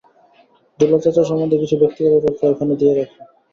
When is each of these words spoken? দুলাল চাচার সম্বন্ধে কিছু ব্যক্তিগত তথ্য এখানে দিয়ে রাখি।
দুলাল 0.79 0.99
চাচার 1.03 1.25
সম্বন্ধে 1.29 1.61
কিছু 1.63 1.75
ব্যক্তিগত 1.81 2.13
তথ্য 2.25 2.41
এখানে 2.51 2.73
দিয়ে 2.79 2.93
রাখি। 2.97 3.17